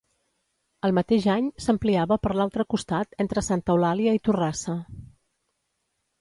El 0.87 0.93
mateix 0.99 1.27
any 1.33 1.49
s'ampliava 1.65 2.17
per 2.23 2.31
l'altre 2.39 2.65
costat 2.75 3.13
entre 3.25 3.45
Santa 3.49 3.75
Eulàlia 3.77 4.15
i 4.19 4.23
Torrassa. 4.29 4.77